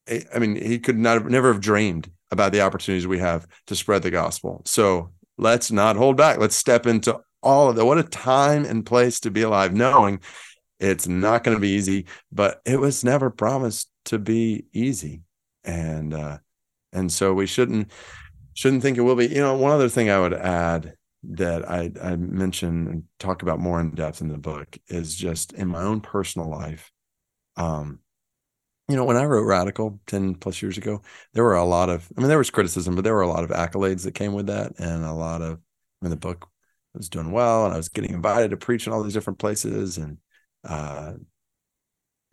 [0.10, 3.76] I mean, he could not have, never have dreamed about the opportunities we have to
[3.76, 4.64] spread the gospel.
[4.66, 6.40] So let's not hold back.
[6.40, 7.86] Let's step into all of that.
[7.86, 10.20] What a time and place to be alive, knowing
[10.80, 15.23] it's not going to be easy, but it was never promised to be easy.
[15.64, 16.40] And uh
[16.92, 17.92] and so we shouldn't
[18.54, 19.28] shouldn't think it will be.
[19.28, 23.60] You know, one other thing I would add that I I mention and talk about
[23.60, 26.92] more in depth in the book is just in my own personal life.
[27.58, 28.00] Um,
[28.90, 31.02] you know, when I wrote Radical 10 plus years ago,
[31.34, 33.44] there were a lot of, I mean, there was criticism, but there were a lot
[33.44, 34.74] of accolades that came with that.
[34.78, 36.50] And a lot of, I mean, the book
[36.94, 39.98] was doing well and I was getting invited to preach in all these different places.
[39.98, 40.18] And,
[40.66, 41.14] uh,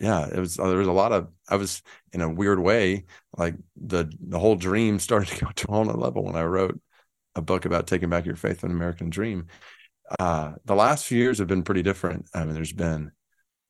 [0.00, 1.82] yeah, it was, there was a lot of, I was
[2.12, 3.04] in a weird way,
[3.36, 6.44] like the, the whole dream started to go to a whole nother level when I
[6.44, 6.80] wrote
[7.34, 9.46] a book about taking back your faith in American dream.
[10.18, 12.28] Uh, the last few years have been pretty different.
[12.34, 13.12] I mean, there's been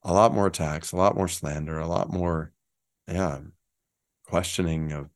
[0.03, 2.53] a lot more attacks, a lot more slander, a lot more,
[3.07, 3.41] yeah,
[4.25, 5.11] questioning of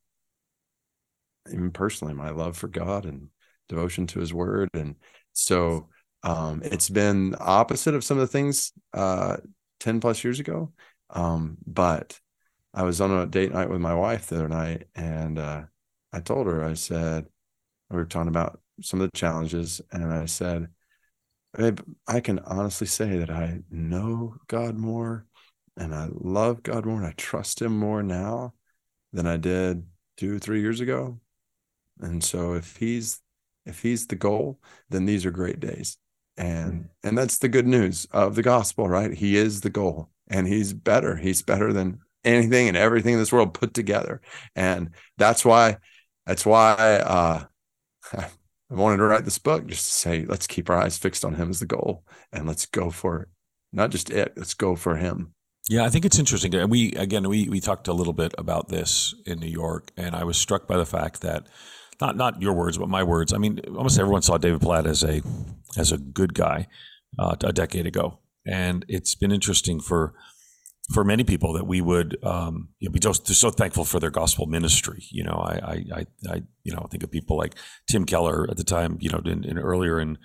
[1.51, 3.29] even personally my love for God and
[3.69, 4.97] devotion to His Word, and
[5.33, 5.89] so
[6.23, 9.37] um, it's been opposite of some of the things uh,
[9.81, 10.73] ten plus years ago.
[11.11, 12.19] Um, but
[12.73, 15.63] I was on a date night with my wife the other night, and uh,
[16.13, 17.27] I told her, I said,
[17.91, 20.69] we were talking about some of the challenges, and I said,
[21.57, 25.27] Babe, I can honestly say that I know God more
[25.77, 28.55] and I love God more and I trust him more now
[29.13, 29.85] than I did
[30.17, 31.21] two, three years ago.
[32.01, 33.21] And so if he's
[33.67, 35.97] if he's the goal, then these are great days.
[36.37, 36.89] And mm.
[37.05, 39.13] and that's the good news of the gospel, right?
[39.13, 41.17] He is the goal and he's better.
[41.17, 44.21] He's better than anything and everything in this world put together.
[44.57, 45.79] And that's why
[46.27, 47.45] that's why uh
[48.71, 51.35] I wanted to write this book just to say, let's keep our eyes fixed on
[51.35, 53.29] him as the goal and let's go for it.
[53.73, 55.35] Not just it, let's go for him.
[55.69, 56.55] Yeah, I think it's interesting.
[56.55, 60.15] And we, again, we, we talked a little bit about this in New York, and
[60.15, 61.47] I was struck by the fact that
[62.01, 63.33] not, not your words, but my words.
[63.33, 65.23] I mean, almost everyone saw David Platt as a,
[65.77, 66.67] as a good guy
[67.19, 68.19] uh, a decade ago.
[68.47, 70.15] And it's been interesting for,
[70.93, 74.11] for many people that we would um, you know, be just so thankful for their
[74.11, 75.05] gospel ministry.
[75.11, 77.55] You know, I, I, I, you know, think of people like
[77.89, 78.99] Tim Keller at the time.
[79.01, 80.19] You know, in, in earlier in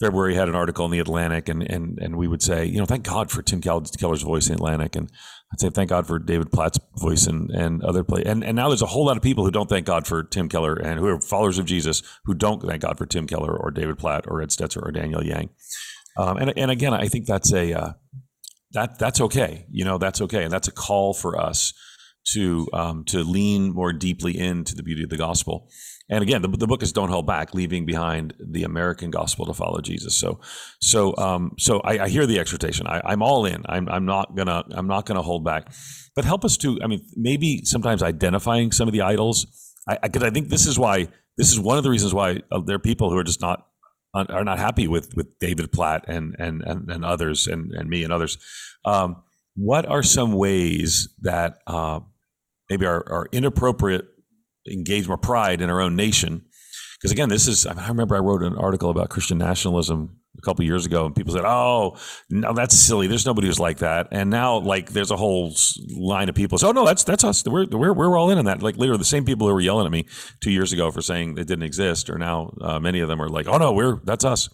[0.00, 2.86] February, had an article in the Atlantic, and and and we would say, you know,
[2.86, 5.12] thank God for Tim Keller's voice in Atlantic, and
[5.52, 8.22] I'd say thank God for David Platt's voice and and other play.
[8.24, 10.48] And and now there's a whole lot of people who don't thank God for Tim
[10.48, 13.70] Keller and who are followers of Jesus who don't thank God for Tim Keller or
[13.70, 15.50] David Platt or Ed Stetzer or Daniel Yang.
[16.16, 17.92] Um, and and again, I think that's a uh,
[18.72, 19.66] that that's okay.
[19.70, 21.72] You know, that's okay, and that's a call for us
[22.32, 25.68] to um, to lean more deeply into the beauty of the gospel.
[26.08, 29.54] And again, the, the book is "Don't Hold Back: Leaving Behind the American Gospel to
[29.54, 30.40] Follow Jesus." So,
[30.80, 32.86] so, um, so I, I, hear the exhortation.
[32.86, 33.62] I, am all in.
[33.68, 35.72] I'm, I'm not gonna I'm not gonna hold back.
[36.16, 36.78] But help us to.
[36.82, 39.46] I mean, maybe sometimes identifying some of the idols.
[39.88, 42.42] I because I, I think this is why this is one of the reasons why
[42.50, 43.66] uh, there are people who are just not
[44.14, 48.04] are not happy with with David Platt and and and, and others and and me
[48.04, 48.38] and others.
[48.84, 49.22] Um,
[49.56, 52.00] what are some ways that uh,
[52.68, 54.06] maybe our, are inappropriate
[54.70, 56.44] engagement pride in our own nation?
[56.98, 60.64] Because again, this is I remember I wrote an article about Christian nationalism a couple
[60.64, 61.96] years ago, and people said, "Oh,
[62.30, 63.06] no, that's silly.
[63.06, 65.54] There's nobody who's like that." And now, like, there's a whole
[65.96, 67.44] line of people say, "Oh no, that's that's us.
[67.46, 69.86] We're we're we're all in on that." Like, literally, the same people who were yelling
[69.86, 70.06] at me
[70.40, 73.28] two years ago for saying it didn't exist, or now uh, many of them are
[73.28, 74.48] like, "Oh no, we're that's us."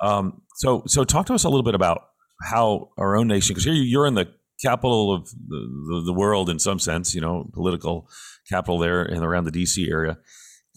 [0.00, 2.08] Um, so so talk to us a little bit about
[2.42, 4.28] how our own nation, because here you're in the
[4.60, 5.56] capital of the,
[5.90, 8.08] the, the, world in some sense, you know, political
[8.48, 9.88] capital there and around the D.C.
[9.90, 10.18] area.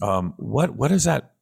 [0.02, 1.32] Um, what what is that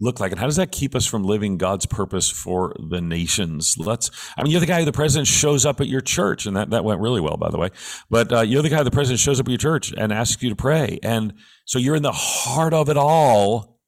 [0.00, 0.32] look like?
[0.32, 3.76] And how does that keep us from living god's purpose for the nations?
[3.78, 6.56] Let's i mean you're the guy who the president shows up at your church and
[6.56, 7.70] that, that went really well by the way.
[8.10, 10.50] But uh, you're the guy the president shows up at your church and asks you
[10.50, 10.98] to pray.
[11.02, 11.34] And
[11.64, 13.80] so you're in the heart of it all.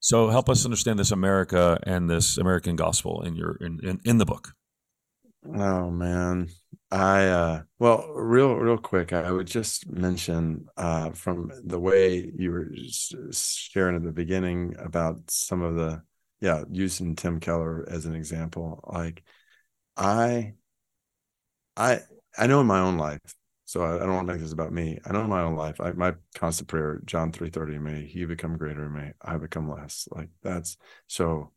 [0.00, 4.18] So help us understand this america and this american gospel in your in, in, in
[4.18, 4.54] the book.
[5.46, 6.48] Oh man
[6.92, 12.50] I uh well real real quick I would just mention uh from the way you
[12.50, 12.68] were
[13.32, 16.02] sharing at the beginning about some of the
[16.40, 19.22] yeah using Tim Keller as an example like
[19.96, 20.54] I
[21.76, 22.00] I
[22.38, 23.20] I know in my own life
[23.64, 25.56] so I, I don't want to make this about me I know in my own
[25.56, 29.70] life I my constant prayer John 3:30 may he become greater in me I become
[29.70, 30.76] less like that's
[31.06, 31.52] so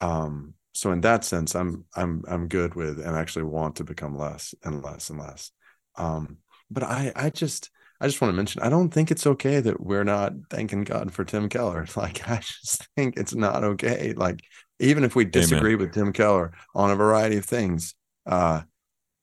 [0.00, 4.16] um so in that sense i'm i'm i'm good with and actually want to become
[4.16, 5.50] less and less and less.
[5.96, 6.38] Um
[6.70, 9.80] but i i just i just want to mention i don't think it's okay that
[9.80, 11.86] we're not thanking god for tim keller.
[11.96, 14.14] Like i just think it's not okay.
[14.14, 14.42] Like
[14.78, 15.86] even if we disagree Amen.
[15.86, 17.94] with tim keller on a variety of things
[18.26, 18.62] uh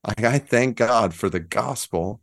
[0.06, 2.22] like i thank god for the gospel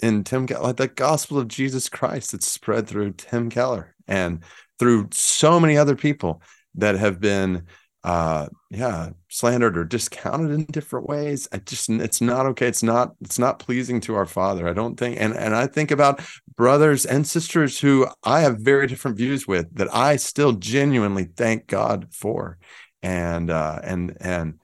[0.00, 4.40] in tim keller like the gospel of jesus christ that's spread through tim keller and
[4.78, 6.42] through so many other people
[6.74, 7.64] that have been
[8.04, 11.48] uh yeah slandered or discounted in different ways.
[11.52, 12.68] I just it's not okay.
[12.68, 15.20] It's not it's not pleasing to our father i don't think.
[15.20, 16.20] And and i think about
[16.56, 21.66] brothers and sisters who i have very different views with that i still genuinely thank
[21.66, 22.58] god for
[23.02, 24.60] and uh and and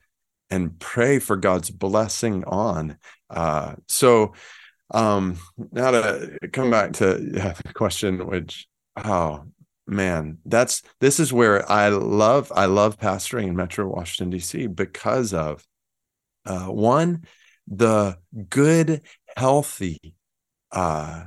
[0.50, 2.96] and pray for god's blessing on
[3.29, 4.33] uh so
[4.92, 5.37] um
[5.72, 9.44] now to come back to yeah, the question which oh
[9.90, 15.35] man that's this is where i love i love pastoring in metro washington dc because
[15.35, 15.66] of
[16.46, 17.24] uh, one
[17.66, 18.16] the
[18.48, 19.03] good
[19.37, 20.14] healthy
[20.72, 21.24] uh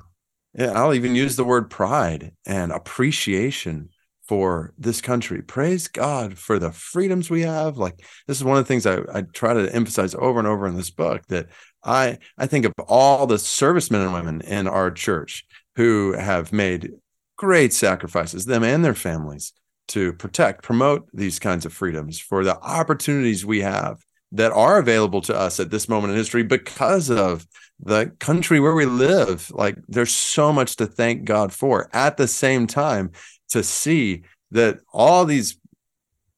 [0.60, 3.90] i'll even use the word pride and appreciation
[4.28, 5.42] for this country.
[5.42, 7.78] Praise god for the freedoms we have.
[7.78, 10.66] Like this is one of the things I, I try to emphasize over and over
[10.66, 11.50] in this book that
[11.84, 15.46] i i think of all the servicemen and women in our church
[15.76, 16.92] who have made
[17.38, 19.54] great sacrifices, them and their families,
[19.90, 25.22] to protect, promote these kinds of freedoms for the opportunities we have that are available
[25.22, 27.46] to us at this moment in history because of
[27.80, 29.52] the country where we live.
[29.52, 31.90] Like there's so much to thank God for.
[31.94, 33.12] At the same time,
[33.50, 35.58] to see that all these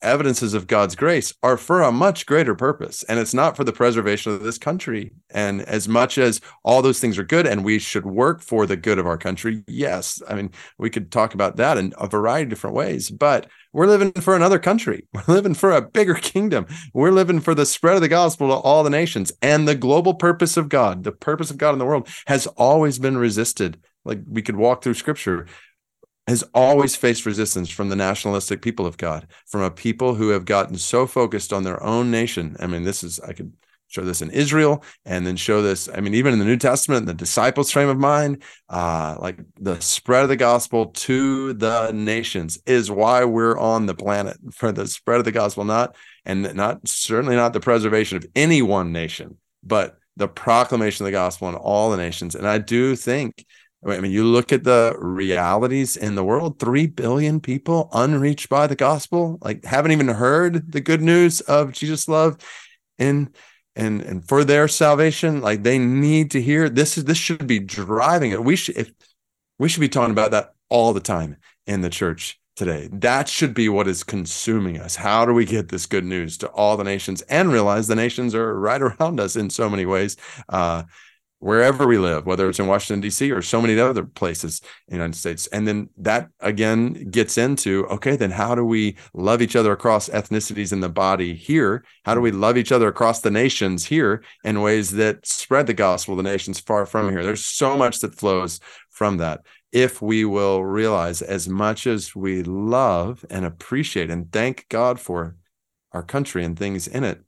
[0.01, 3.03] evidences of God's grace are for a much greater purpose.
[3.03, 5.12] And it's not for the preservation of this country.
[5.31, 8.77] And as much as all those things are good and we should work for the
[8.77, 10.21] good of our country, yes.
[10.27, 13.88] I mean, we could talk about that in a variety of different ways, but we're
[13.88, 15.05] living for another country.
[15.13, 16.65] We're living for a bigger kingdom.
[16.93, 19.34] We're living for the spread of the gospel to all the nations.
[19.41, 22.99] And the global purpose of God, the purpose of God in the world, has always
[22.99, 23.77] been resisted.
[24.05, 25.47] Like we could walk through scripture
[26.27, 30.45] has always faced resistance from the nationalistic people of God, from a people who have
[30.45, 32.55] gotten so focused on their own nation.
[32.59, 33.53] I mean, this is, I could
[33.88, 37.05] show this in Israel and then show this, I mean, even in the New Testament,
[37.05, 42.59] the disciples' frame of mind, uh, like the spread of the gospel to the nations
[42.65, 46.88] is why we're on the planet for the spread of the gospel, not, and not
[46.88, 51.55] certainly not the preservation of any one nation, but the proclamation of the gospel in
[51.55, 52.35] all the nations.
[52.35, 53.45] And I do think
[53.85, 58.67] I mean, you look at the realities in the world 3 billion people unreached by
[58.67, 62.37] the gospel, like haven't even heard the good news of Jesus' love
[62.97, 63.35] and
[63.75, 65.41] and and for their salvation.
[65.41, 68.43] Like they need to hear this is this should be driving it.
[68.43, 68.91] We should if
[69.59, 72.89] we should be talking about that all the time in the church today.
[72.91, 74.95] That should be what is consuming us.
[74.95, 78.33] How do we get this good news to all the nations and realize the nations
[78.33, 80.17] are right around us in so many ways?
[80.49, 80.83] Uh,
[81.45, 83.31] wherever we live, whether it's in Washington, D.C.
[83.31, 85.45] or so many other places in the United States.
[85.47, 90.10] And then that again gets into okay, then how do we love each other across
[90.10, 91.86] ethnicities in the body here?
[92.03, 95.75] How do we love each other across the nations here in ways that spread the
[95.75, 97.23] gospel the nations far from here?
[97.23, 99.41] There's so much that flows from that.
[99.71, 105.36] If we will realize as much as we love and appreciate and thank God for
[105.91, 107.21] our country and things in it,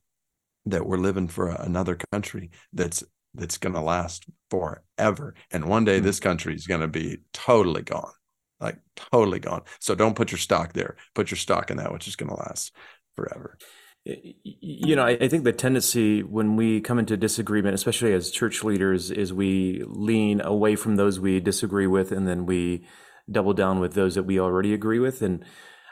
[0.65, 3.03] that we're living for another country that's
[3.37, 5.35] that's going to last forever.
[5.51, 6.05] And one day hmm.
[6.05, 8.11] this country is going to be totally gone,
[8.59, 9.63] like totally gone.
[9.79, 10.97] So don't put your stock there.
[11.15, 12.75] Put your stock in that which is going to last
[13.15, 13.57] forever.
[14.05, 19.11] You know, I, think the tendency when we come into disagreement, especially as church leaders,
[19.11, 22.85] is we lean away from those we disagree with and then we
[23.29, 25.21] double down with those that we already agree with.
[25.21, 25.43] And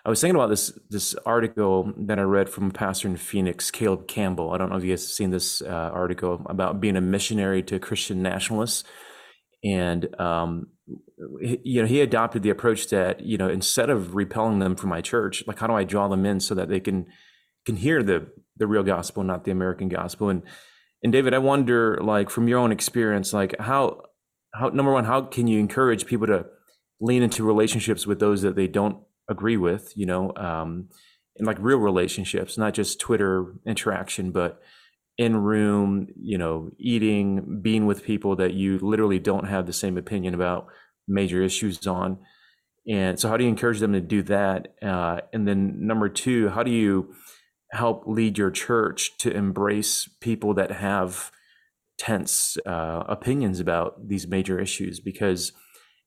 [0.05, 3.71] I was thinking about this this article that I read from a pastor in Phoenix,
[3.71, 4.51] Caleb Campbell.
[4.51, 7.63] I don't know if you guys have seen this uh, article about being a missionary
[7.63, 8.83] to Christian nationalists,
[9.63, 10.67] and um,
[11.39, 15.01] you know he adopted the approach that you know instead of repelling them from my
[15.01, 17.07] church, like how do I draw them in so that they can
[17.65, 20.43] can hear the the real gospel, not the American gospel, and
[21.01, 24.03] and David, I wonder, like from your own experience, like how
[24.53, 26.45] how number one, how can you encourage people to
[27.01, 30.89] lean into relationships with those that they don't agree with, you know, um,
[31.37, 34.61] in like real relationships, not just Twitter interaction, but
[35.17, 39.97] in room, you know, eating, being with people that you literally don't have the same
[39.97, 40.67] opinion about
[41.07, 42.19] major issues on.
[42.87, 44.75] And so, how do you encourage them to do that?
[44.81, 47.15] Uh, and then, number two, how do you
[47.71, 51.31] help lead your church to embrace people that have
[51.97, 54.99] tense uh, opinions about these major issues?
[54.99, 55.51] Because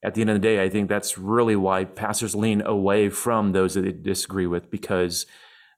[0.03, 3.51] at the end of the day, I think that's really why pastors lean away from
[3.51, 5.25] those that they disagree with because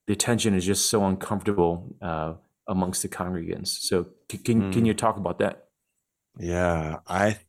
[0.08, 2.34] the tension is just so uncomfortable uh,
[2.68, 3.68] amongst the congregants.
[3.68, 4.74] So, can mm.
[4.74, 5.66] can you talk about that?
[6.38, 7.40] Yeah, I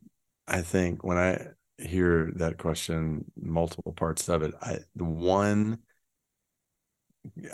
[0.48, 1.46] I think when I
[1.78, 5.78] hear that question, multiple parts of it, I the one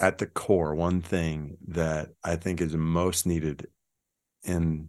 [0.01, 3.66] at the core, one thing that I think is most needed
[4.45, 4.89] in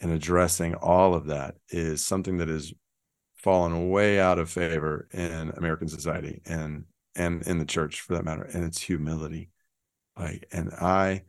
[0.00, 2.72] in addressing all of that is something that is
[3.38, 6.84] fallen way out of favor in American society and
[7.14, 9.50] and in the church for that matter, and it's humility.
[10.16, 11.24] Like, and I,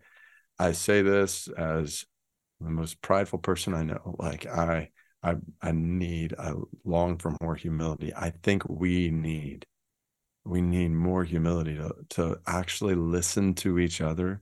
[0.57, 2.05] I say this as
[2.60, 4.16] the most prideful person I know.
[4.20, 4.89] Like, I,
[5.24, 6.53] I, I need, I
[6.84, 8.14] long for more humility.
[8.16, 9.66] I think we need,
[10.45, 14.41] we need more humility to, to actually listen to each other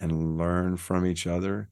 [0.00, 1.68] and learn from each other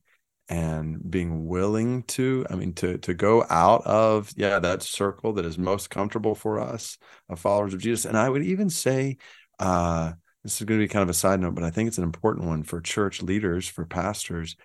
[0.50, 5.46] and being willing to i mean to to go out of yeah that circle that
[5.46, 6.98] is most comfortable for us
[7.28, 8.04] of followers of jesus.
[8.04, 9.16] And i would even say
[9.60, 11.98] uh this is going to be kind of a side note but i think it's
[11.98, 14.56] an important one for church leaders for pastors.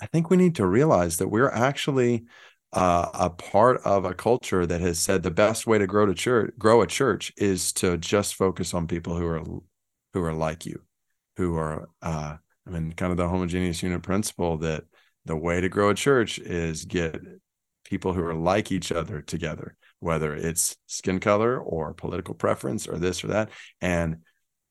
[0.00, 2.24] I think we need to realize that we're actually
[2.72, 6.14] uh, a part of a culture that has said the best way to grow to
[6.14, 9.42] church grow a church is to just focus on people who are
[10.14, 10.82] who are like you
[11.36, 12.36] who are uh
[12.66, 14.84] i mean kind of the homogeneous unit principle that
[15.24, 17.20] the way to grow a church is get
[17.84, 22.98] people who are like each other together, whether it's skin color or political preference or
[22.98, 23.50] this or that.
[23.80, 24.18] And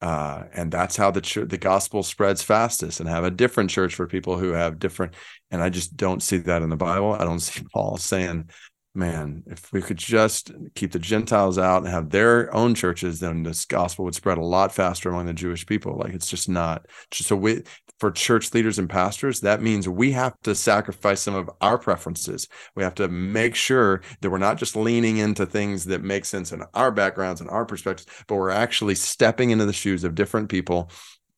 [0.02, 3.94] uh, and that's how the ch- the gospel spreads fastest and have a different church
[3.94, 5.14] for people who have different
[5.52, 8.50] and i just don't see that in the bible i don't see paul saying
[8.94, 13.44] man, if we could just keep the Gentiles out and have their own churches, then
[13.44, 15.98] this gospel would spread a lot faster among the Jewish people.
[15.98, 16.86] Like it's just not.
[17.14, 17.64] So we,
[18.00, 22.48] for church leaders and pastors, that means we have to sacrifice some of our preferences.
[22.76, 26.52] We have to make sure that we're not just leaning into things that make sense
[26.52, 30.50] in our backgrounds and our perspectives, but we're actually stepping into the shoes of different
[30.50, 30.92] people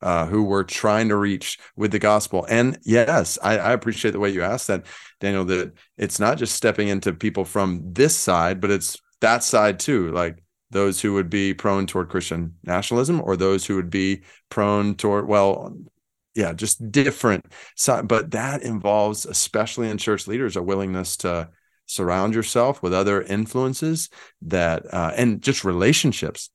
[0.04, 2.46] uh, who we're trying to reach with the gospel.
[2.50, 4.84] And yes, I, I, appreciate the way you asked that,
[5.18, 9.80] Daniel, that it's not just stepping into people from this side, but it's that side
[9.80, 10.12] too.
[10.12, 14.94] Like those who would be prone toward Christian nationalism or those who would be prone
[14.94, 15.74] toward, well,
[16.34, 17.46] yeah, just different.
[17.74, 18.06] Side.
[18.06, 21.48] But that involves, especially in church leaders, a willingness to
[21.86, 24.10] surround yourself with other influences
[24.42, 26.50] that, uh, and just relationships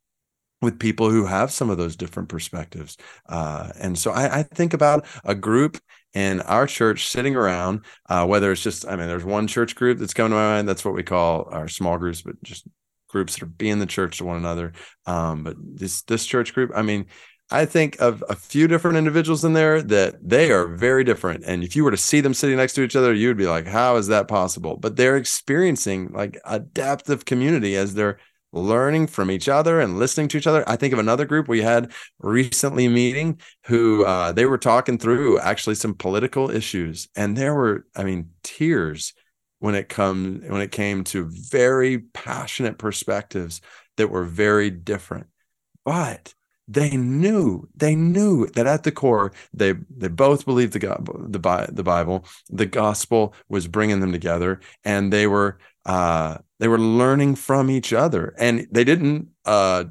[0.61, 2.97] with people who have some of those different perspectives.
[3.27, 5.77] Uh, and so I, I, think about a group
[6.13, 9.99] in our church sitting around, uh, whether it's just, I mean, there's one church group
[9.99, 10.67] that's coming to my mind.
[10.67, 12.67] That's what we call our small groups, but just
[13.07, 14.73] groups that are being the church to one another.
[15.05, 17.05] Um, but this, this church group, I mean,
[17.51, 21.43] I think of a few different individuals in there that they are very different.
[21.45, 23.47] And if you were to see them sitting next to each other, you would be
[23.47, 24.77] like, how is that possible?
[24.77, 28.19] But they're experiencing like a depth of community as they're
[28.51, 30.63] learning from each other and listening to each other.
[30.67, 35.39] I think of another group we had recently meeting who uh, they were talking through
[35.39, 39.13] actually some political issues, and there were, I mean, tears
[39.59, 43.61] when it come when it came to very passionate perspectives
[43.97, 45.27] that were very different,
[45.83, 46.33] but
[46.69, 51.83] they knew they knew that at the core they they both believed the the the
[51.83, 52.25] Bible.
[52.49, 54.59] The gospel was bringing them together.
[54.85, 59.85] And they were uh, they were learning from each other and they didn't uh,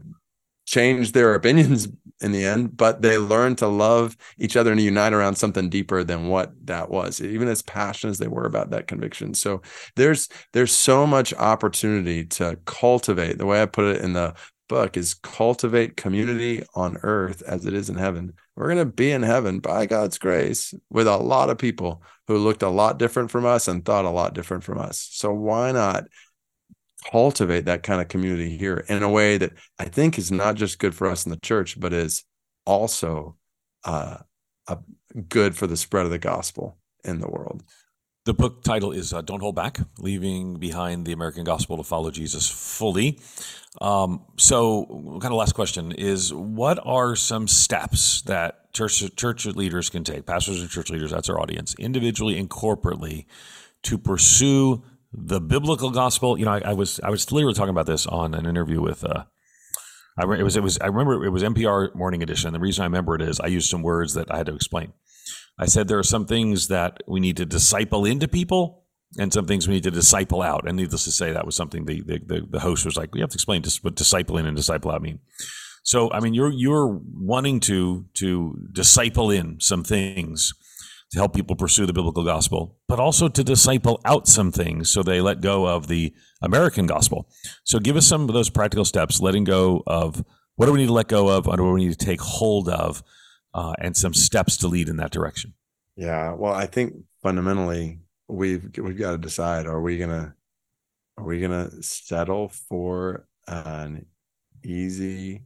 [0.66, 1.88] change their opinions
[2.20, 6.02] in the end but they learned to love each other and unite around something deeper
[6.02, 9.62] than what that was even as passionate as they were about that conviction so
[9.96, 14.34] there's there's so much opportunity to cultivate the way i put it in the
[14.68, 18.34] book is cultivate community on earth as it is in heaven.
[18.54, 22.36] We're going to be in heaven by God's grace with a lot of people who
[22.38, 25.08] looked a lot different from us and thought a lot different from us.
[25.10, 26.04] So why not
[27.10, 30.78] cultivate that kind of community here in a way that I think is not just
[30.78, 32.24] good for us in the church, but is
[32.66, 33.36] also
[33.84, 34.18] uh,
[34.66, 34.78] a
[35.28, 37.62] good for the spread of the gospel in the world.
[38.24, 42.10] The book title is uh, Don't Hold Back Leaving Behind the American Gospel to Follow
[42.10, 43.18] Jesus Fully.
[43.80, 44.84] Um, so,
[45.22, 50.26] kind of last question is what are some steps that church, church leaders can take,
[50.26, 53.24] pastors and church leaders, that's our audience, individually and corporately
[53.84, 54.82] to pursue
[55.12, 56.38] the biblical gospel?
[56.38, 59.04] You know, I, I was I was literally talking about this on an interview with.
[59.04, 59.24] Uh,
[60.18, 62.52] I, it was it was I remember it was NPR Morning Edition.
[62.52, 64.92] The reason I remember it is I used some words that I had to explain.
[65.58, 68.84] I said there are some things that we need to disciple into people
[69.18, 70.68] and some things we need to disciple out.
[70.68, 73.30] And needless to say, that was something the, the, the host was like, we have
[73.30, 75.20] to explain what disciple in and disciple out mean.
[75.82, 80.52] So, I mean, you're, you're wanting to, to disciple in some things
[81.10, 85.02] to help people pursue the biblical gospel, but also to disciple out some things so
[85.02, 87.28] they let go of the American gospel.
[87.64, 90.24] So give us some of those practical steps, letting go of
[90.56, 92.68] what do we need to let go of, what do we need to take hold
[92.68, 93.02] of
[93.54, 95.54] uh, and some steps to lead in that direction.
[95.96, 100.34] Yeah, well, I think fundamentally we've we've got to decide: are we gonna
[101.16, 104.06] are we gonna settle for an
[104.64, 105.42] easy,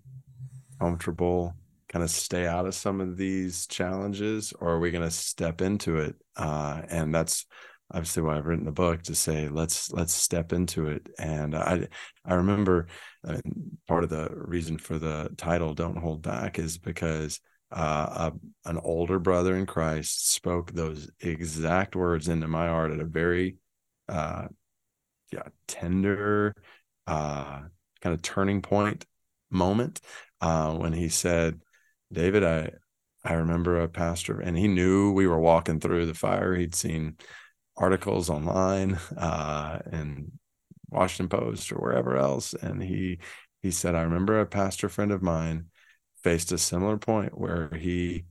[0.79, 1.55] comfortable
[1.93, 5.99] kind of stay out of some of these challenges, or are we gonna step into
[5.99, 6.17] it?
[6.37, 7.47] Uh, and that's
[7.91, 11.09] obviously why I've written the book to say let's let's step into it.
[11.19, 11.89] And I
[12.25, 12.87] I remember
[13.87, 17.41] part of the reason for the title "Don't Hold Back" is because
[17.71, 23.01] uh, a, an older brother in Christ spoke those exact words into my heart at
[23.01, 23.57] a very
[24.09, 24.49] uh,
[25.33, 26.55] yeah tender
[27.07, 27.61] uh,
[28.01, 29.07] kind of turning point
[29.51, 30.01] moment
[30.41, 31.61] uh, when he said,
[32.13, 32.71] "David, I
[33.25, 36.55] I remember a pastor, and he knew we were walking through the fire.
[36.55, 37.17] He'd seen
[37.77, 40.33] articles online uh, and
[40.91, 43.21] Washington Post or wherever else, and he
[43.63, 45.71] he said, I remember a pastor friend of mine
[46.23, 48.27] faced a similar point where he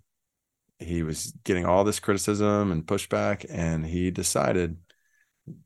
[0.80, 4.78] he was getting all this criticism and pushback, and he decided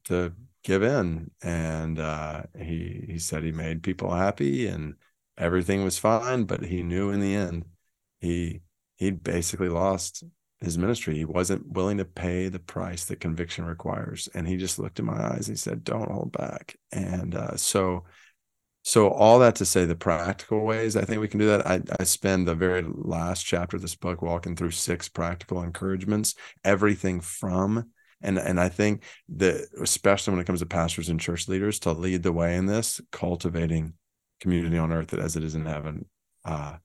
[0.05, 4.95] to give in, and uh, he he said he made people happy and
[5.37, 7.65] everything was fine, but he knew in the end
[8.25, 8.61] he
[8.97, 10.23] he basically lost
[10.61, 11.15] his ministry.
[11.15, 14.29] He wasn't willing to pay the price that conviction requires.
[14.33, 15.47] And he just looked in my eyes.
[15.47, 18.05] And he said, "Don't hold back." And uh, so,
[18.83, 21.67] so all that to say, the practical ways I think we can do that.
[21.67, 26.35] I, I spend the very last chapter of this book walking through six practical encouragements.
[26.63, 29.03] Everything from and and I think
[29.35, 32.65] that especially when it comes to pastors and church leaders to lead the way in
[32.65, 33.93] this, cultivating
[34.39, 36.05] community on earth as it is in heaven.
[36.43, 36.77] Uh,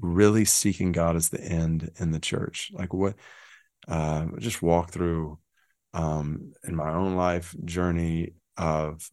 [0.00, 2.70] really seeking God as the end in the church.
[2.72, 3.14] Like what,
[3.88, 5.38] uh, just walk through
[5.94, 9.08] um, in my own life journey of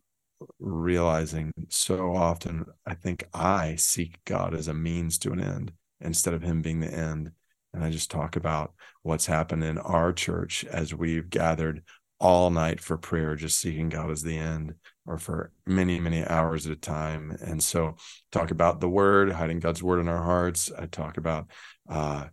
[0.60, 5.72] realizing so often I think I seek God as a means to an end
[6.02, 7.32] instead of Him being the end.
[7.74, 11.84] And I just talk about what's happened in our church as we've gathered
[12.20, 14.76] all night for prayer, just seeking God as the end
[15.06, 17.38] or for many, many hours at a time.
[17.42, 17.96] And so,
[18.32, 20.72] talk about the word, hiding God's word in our hearts.
[20.78, 21.48] I talk about
[21.90, 22.28] uh,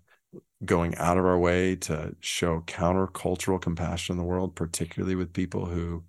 [0.65, 5.67] going out of our way to show countercultural compassion in the world, particularly with people
[5.67, 6.05] who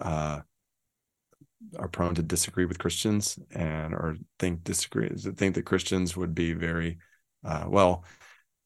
[0.00, 0.40] uh,
[1.78, 6.52] are prone to disagree with Christians and or think disagree think that Christians would be
[6.52, 6.98] very
[7.44, 8.04] uh, well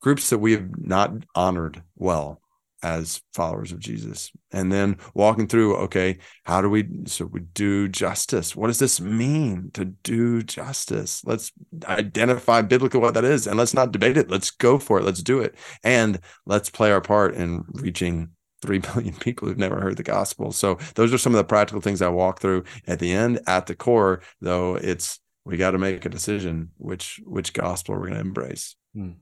[0.00, 2.40] groups that we have not honored well
[2.84, 4.30] as followers of Jesus.
[4.52, 8.54] And then walking through, okay, how do we so we do justice?
[8.54, 11.24] What does this mean to do justice?
[11.24, 11.50] Let's
[11.84, 14.30] identify biblically what that is and let's not debate it.
[14.30, 15.04] Let's go for it.
[15.04, 15.56] Let's do it.
[15.82, 18.28] And let's play our part in reaching
[18.60, 20.52] 3 billion people who've never heard the gospel.
[20.52, 23.40] So those are some of the practical things I walk through at the end.
[23.46, 28.08] At the core, though, it's we got to make a decision which which gospel we're
[28.08, 28.76] going to embrace.
[28.94, 29.12] Hmm.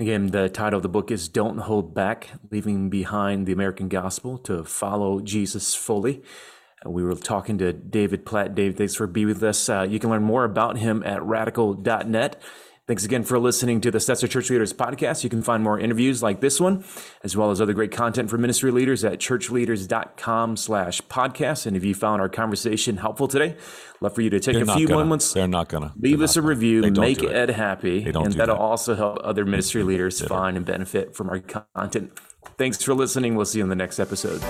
[0.00, 4.38] Again, the title of the book is Don't Hold Back Leaving Behind the American Gospel
[4.38, 6.22] to Follow Jesus Fully.
[6.86, 8.54] Uh, we were talking to David Platt.
[8.54, 9.68] David, thanks for being with us.
[9.68, 12.40] Uh, you can learn more about him at radical.net.
[12.88, 15.22] Thanks again for listening to the Stetzer Church Leaders podcast.
[15.22, 16.84] You can find more interviews like this one,
[17.22, 21.66] as well as other great content for ministry leaders at churchleaders.com slash podcast.
[21.66, 23.56] And if you found our conversation helpful today,
[24.00, 25.00] love for you to take They're a few gonna.
[25.00, 25.34] moments.
[25.34, 25.92] They're not going to.
[26.00, 26.48] Leave us a gonna.
[26.48, 28.62] review, make Ed happy, and that'll that.
[28.62, 32.18] also help other ministry leaders find and benefit from our content.
[32.56, 33.34] Thanks for listening.
[33.34, 34.42] We'll see you in the next episode.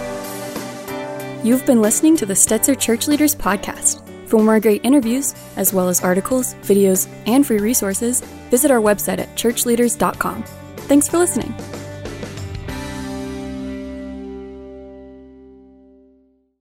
[1.45, 4.08] You've been listening to the Stetzer Church Leaders podcast.
[4.29, 8.21] For more great interviews, as well as articles, videos, and free resources,
[8.51, 10.43] visit our website at churchleaders.com.
[10.87, 11.55] Thanks for listening.